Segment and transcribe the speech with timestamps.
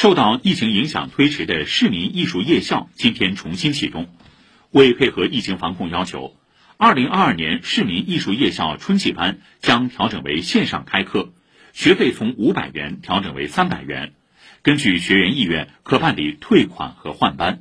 [0.00, 4.08] 受到疫情影响推迟的市民艺术夜校今天重新启动。
[4.70, 6.38] 为配合疫情防控要求
[6.78, 11.34] 二零二二年市民艺术夜校春季班将调整为线上开课
[11.74, 14.14] 学费从五百元调整为三百元。
[14.62, 17.58] 根据学员意愿可办理退款和换班。